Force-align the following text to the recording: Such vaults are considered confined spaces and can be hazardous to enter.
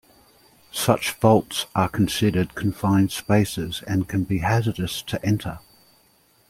Such 0.71 1.11
vaults 1.11 1.67
are 1.75 1.87
considered 1.87 2.55
confined 2.55 3.11
spaces 3.11 3.83
and 3.85 4.07
can 4.09 4.23
be 4.23 4.39
hazardous 4.39 5.03
to 5.03 5.23
enter. 5.23 5.59